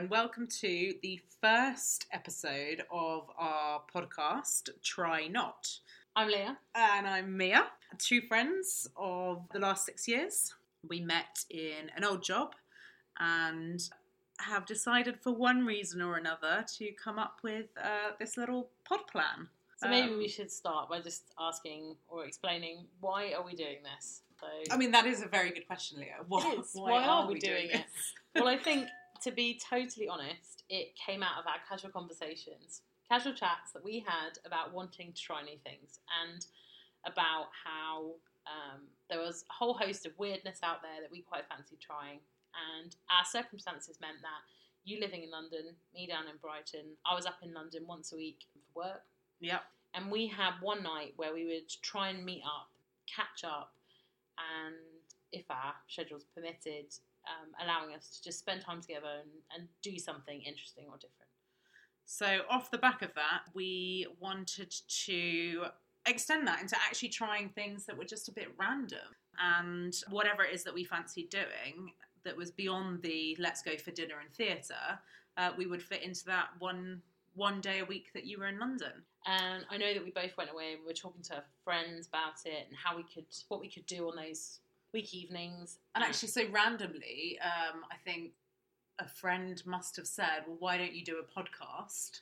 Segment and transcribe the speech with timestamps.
[0.00, 5.68] and welcome to the first episode of our podcast, Try Not.
[6.16, 6.56] I'm Leah.
[6.74, 7.66] And I'm Mia,
[7.98, 10.54] two friends of the last six years.
[10.88, 12.54] We met in an old job
[13.18, 13.86] and
[14.38, 19.00] have decided for one reason or another to come up with uh, this little pod
[19.12, 19.48] plan.
[19.82, 23.82] So maybe Um, we should start by just asking or explaining why are we doing
[23.82, 24.22] this?
[24.40, 26.24] So, I mean, that is a very good question, Leah.
[26.26, 26.70] Why, is.
[26.72, 27.84] Why are we doing it?
[28.34, 28.88] well, I think
[29.22, 34.04] to be totally honest, it came out of our casual conversations, casual chats that we
[34.06, 36.46] had about wanting to try new things and
[37.04, 38.12] about how
[38.46, 42.20] um, there was a whole host of weirdness out there that we quite fancied trying.
[42.54, 44.42] And our circumstances meant that
[44.84, 48.16] you living in London, me down in Brighton, I was up in London once a
[48.16, 49.02] week for work.
[49.40, 49.62] Yep.
[49.94, 52.70] And we had one night where we would try and meet up,
[53.06, 53.72] catch up,
[54.38, 54.74] and
[55.32, 56.86] if our schedules permitted,
[57.30, 61.30] um, allowing us to just spend time together and, and do something interesting or different.
[62.04, 64.74] So, off the back of that, we wanted
[65.06, 65.64] to
[66.06, 68.98] extend that into actually trying things that were just a bit random.
[69.40, 71.92] And whatever it is that we fancied doing
[72.24, 74.98] that was beyond the let's go for dinner and theatre,
[75.36, 77.00] uh, we would fit into that one
[77.34, 78.92] one day a week that you were in London.
[79.26, 82.08] And I know that we both went away and we were talking to our friends
[82.08, 84.58] about it and how we could, what we could do on those
[84.92, 85.78] week evenings.
[85.94, 88.32] And actually, so randomly, um, I think
[88.98, 92.20] a friend must have said, "Well, why don't you do a podcast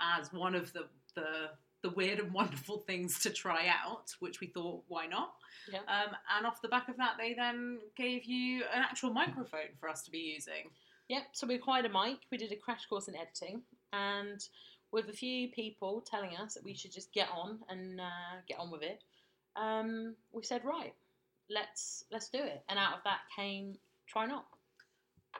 [0.00, 1.50] as one of the the
[1.82, 5.34] the weird and wonderful things to try out?" Which we thought, why not?
[5.70, 5.80] Yeah.
[5.80, 9.88] Um, and off the back of that, they then gave you an actual microphone for
[9.88, 10.70] us to be using.
[11.08, 13.62] Yep, so we acquired a mic, we did a crash course in editing,
[13.94, 14.46] and
[14.92, 18.58] with a few people telling us that we should just get on and uh, get
[18.58, 19.02] on with it,
[19.56, 20.94] um, we said, right,
[21.50, 22.62] let's let's do it.
[22.68, 23.74] And out of that came
[24.06, 24.46] try not.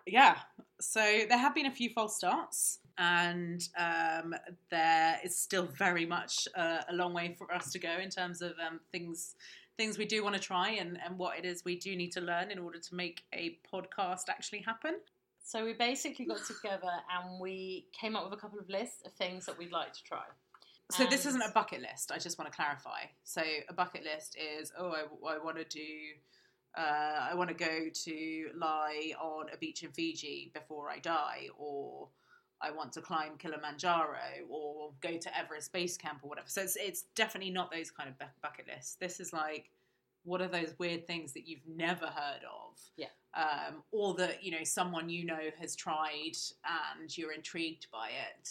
[0.07, 0.37] Yeah.
[0.81, 4.35] So there have been a few false starts, and um,
[4.71, 8.43] there is still very much uh, a long way for us to go in terms
[8.43, 9.35] of um, things
[9.77, 12.21] things we do want to try and, and what it is we do need to
[12.21, 14.97] learn in order to make a podcast actually happen.
[15.45, 19.13] So we basically got together and we came up with a couple of lists of
[19.13, 20.25] things that we'd like to try.
[20.91, 22.11] So this isn't a bucket list.
[22.13, 23.03] I just want to clarify.
[23.25, 25.87] So a bucket list is oh I, I want to do.
[26.77, 31.49] Uh, I want to go to lie on a beach in Fiji before I die,
[31.59, 32.09] or
[32.61, 36.49] I want to climb Kilimanjaro, or go to Everest Base Camp, or whatever.
[36.49, 38.97] So it's, it's definitely not those kind of bucket lists.
[39.01, 39.71] This is like,
[40.25, 42.79] what are those weird things that you've never heard of?
[42.97, 43.09] Yeah.
[43.35, 46.37] Um, or that you know someone you know has tried
[47.01, 48.51] and you're intrigued by it.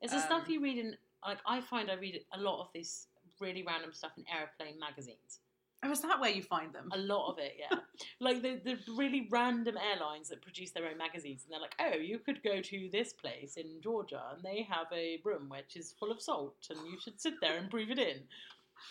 [0.00, 2.68] It's the stuff Um, you read in, like, I find I read a lot of
[2.74, 3.06] this
[3.40, 5.40] really random stuff in airplane magazines.
[5.82, 6.90] Oh, is that where you find them?
[6.92, 7.78] A lot of it, yeah.
[8.20, 11.98] like the, the really random airlines that produce their own magazines, and they're like, oh,
[11.98, 15.94] you could go to this place in Georgia, and they have a room which is
[15.98, 18.18] full of salt, and you should sit there and breathe it in.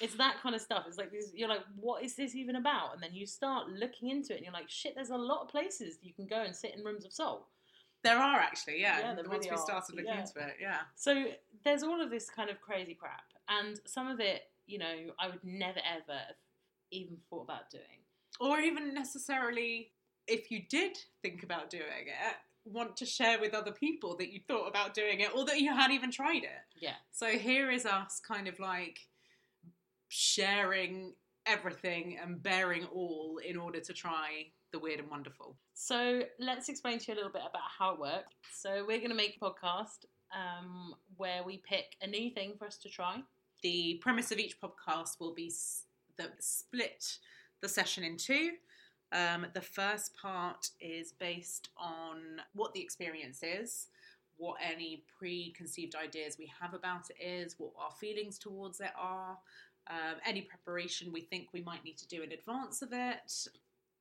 [0.01, 0.85] It's that kind of stuff.
[0.87, 2.95] It's like this, you're like, what is this even about?
[2.95, 5.49] And then you start looking into it, and you're like, shit, there's a lot of
[5.49, 7.45] places you can go and sit in rooms of salt.
[8.03, 8.99] There are actually, yeah.
[8.99, 9.57] Yeah, once really we are.
[9.57, 10.21] started looking Yeah.
[10.21, 10.79] into it, yeah.
[10.95, 11.25] So
[11.63, 15.27] there's all of this kind of crazy crap, and some of it, you know, I
[15.27, 16.35] would never ever have
[16.91, 17.83] even thought about doing.
[18.39, 19.91] Or even necessarily,
[20.27, 24.39] if you did think about doing it, want to share with other people that you
[24.47, 26.61] thought about doing it or that you had even tried it.
[26.79, 26.95] Yeah.
[27.11, 29.07] So here is us kind of like
[30.07, 31.13] sharing
[31.49, 35.57] everything and bearing all in order to try the weird and wonderful.
[35.73, 38.35] So let's explain to you a little bit about how it works.
[38.53, 42.67] So we're going to make a podcast um, where we pick a new thing for
[42.67, 43.21] us to try.
[43.63, 45.85] The premise of each podcast will be s-
[46.17, 47.17] the split
[47.61, 48.51] the session in two.
[49.11, 53.87] Um, the first part is based on what the experience is,
[54.37, 59.37] what any preconceived ideas we have about it is, what our feelings towards it are,
[59.89, 63.47] um, any preparation we think we might need to do in advance of it.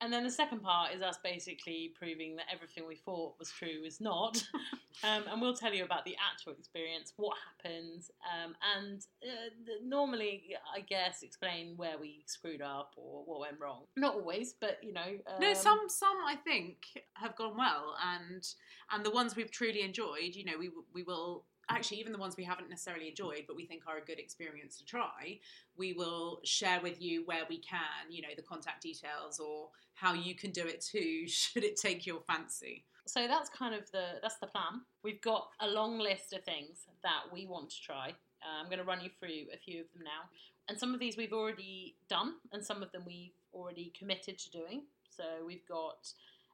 [0.01, 3.83] And then the second part is us basically proving that everything we thought was true
[3.85, 4.41] is not.
[5.03, 10.55] um, and we'll tell you about the actual experience, what happens, um, and uh, normally,
[10.73, 13.83] I guess, explain where we screwed up or what went wrong.
[13.97, 15.01] Not always, but you know.
[15.01, 16.77] Um, no, some some I think
[17.15, 18.47] have gone well, and
[18.91, 22.35] and the ones we've truly enjoyed, you know, we we will actually even the ones
[22.37, 25.39] we haven't necessarily enjoyed, but we think are a good experience to try.
[25.77, 30.13] We will share with you where we can, you know, the contact details or how
[30.13, 32.85] you can do it too, should it take your fancy.
[33.05, 34.81] So that's kind of the that's the plan.
[35.03, 38.09] We've got a long list of things that we want to try.
[38.41, 40.29] Uh, I'm going to run you through a few of them now,
[40.67, 44.51] and some of these we've already done, and some of them we've already committed to
[44.51, 44.83] doing.
[45.09, 46.07] So we've got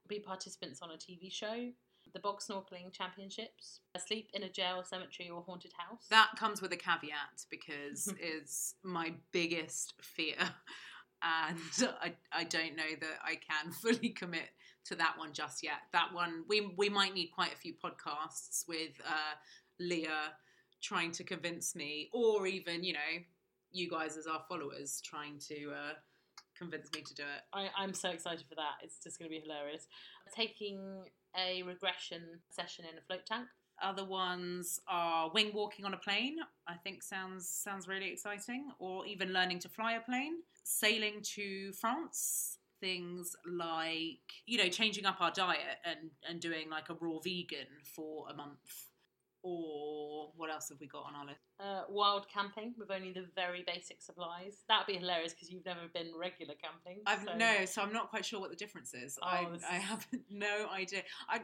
[0.08, 1.70] be participants on a TV show.
[2.16, 6.06] The bog snorkeling championships, sleep in a jail, cemetery, or haunted house.
[6.10, 10.38] That comes with a caveat because it's my biggest fear.
[11.24, 11.58] And
[12.02, 14.50] I, I don't know that I can fully commit
[14.84, 15.78] to that one just yet.
[15.92, 19.34] That one, we, we might need quite a few podcasts with uh,
[19.80, 20.34] Leah
[20.84, 23.00] trying to convince me, or even, you know,
[23.72, 25.94] you guys as our followers trying to uh,
[26.56, 27.42] convince me to do it.
[27.54, 28.84] I, I'm so excited for that.
[28.84, 29.88] It's just going to be hilarious.
[30.36, 31.06] Taking
[31.38, 33.48] a regression session in a float tank.
[33.82, 36.38] Other ones are wing walking on a plane.
[36.68, 40.36] I think sounds sounds really exciting, or even learning to fly a plane.
[40.64, 42.60] Sailing to France.
[42.80, 47.68] Things like you know changing up our diet and and doing like a raw vegan
[47.96, 48.90] for a month.
[49.48, 51.40] Or what else have we got on our list?
[51.60, 54.64] Uh, wild camping with only the very basic supplies.
[54.68, 57.04] That'd be hilarious because you've never been regular camping.
[57.06, 59.20] I've so- no, so I'm not quite sure what the difference is.
[59.22, 61.04] I Oh, this I have no idea.
[61.30, 61.42] I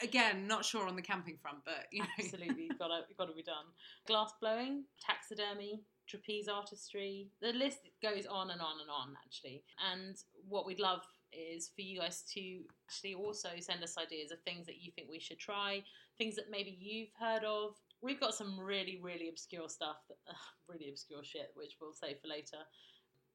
[0.00, 2.08] again not sure on the camping front, but you know.
[2.20, 3.66] Absolutely, got to got to be done.
[4.06, 7.28] Glass blowing, taxidermy, trapeze artistry.
[7.40, 9.62] The list goes on and on and on, actually.
[9.92, 10.16] And
[10.48, 11.00] what we'd love
[11.32, 15.08] is for you guys to actually also send us ideas of things that you think
[15.08, 15.82] we should try,
[16.18, 17.74] things that maybe you've heard of.
[18.02, 20.34] We've got some really, really obscure stuff, that,
[20.68, 22.58] really obscure shit, which we'll save for later.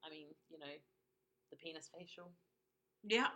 [0.04, 0.74] I mean, you know,
[1.50, 2.32] the penis facial.
[3.02, 3.28] Yeah,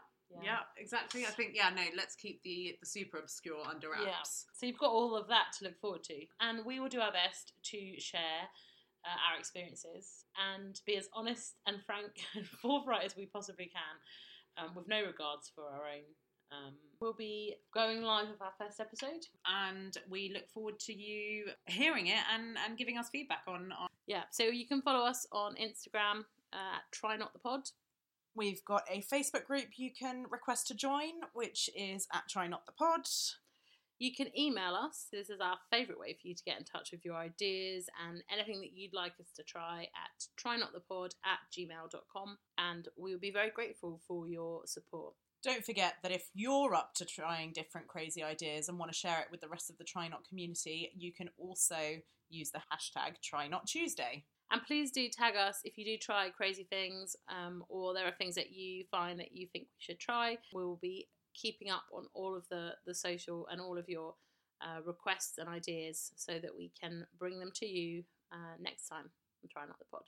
[0.43, 1.27] yeah, exactly.
[1.27, 4.05] I think yeah, no, let's keep the the super obscure under wraps.
[4.07, 4.53] Yeah.
[4.55, 7.13] So you've got all of that to look forward to, and we will do our
[7.13, 8.49] best to share
[9.05, 10.25] uh, our experiences
[10.55, 15.05] and be as honest and frank and forthright as we possibly can, um, with no
[15.05, 16.05] regards for our own.
[16.53, 19.25] Um, we'll be going live with our first episode.
[19.47, 23.73] And we look forward to you hearing it and and giving us feedback on.
[23.73, 27.61] on Yeah, so you can follow us on Instagram uh, at Try Not the Pod.
[28.35, 32.67] We've got a Facebook group you can request to join, which is at Try Not
[32.67, 33.07] the Pod.
[34.01, 35.09] You can email us.
[35.13, 38.23] This is our favourite way for you to get in touch with your ideas and
[38.33, 42.39] anything that you'd like us to try at trynotthepod at gmail.com.
[42.57, 45.13] And we will be very grateful for your support.
[45.45, 49.21] Don't forget that if you're up to trying different crazy ideas and want to share
[49.21, 52.01] it with the rest of the Try Not community, you can also
[52.31, 54.25] use the hashtag Try Not Tuesday.
[54.51, 58.15] And please do tag us if you do try crazy things um, or there are
[58.19, 60.39] things that you find that you think we should try.
[60.55, 64.15] We will be keeping up on all of the, the social and all of your
[64.63, 69.11] uh, requests and ideas so that we can bring them to you uh, next time
[69.43, 70.03] and try not the pod.